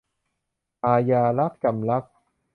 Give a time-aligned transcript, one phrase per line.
[0.85, 2.13] อาญารัก- จำลักษณ์